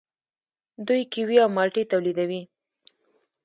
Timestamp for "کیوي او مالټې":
1.13-1.83